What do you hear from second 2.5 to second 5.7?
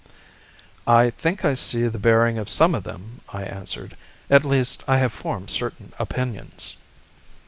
of them," I answered; "at least, I have formed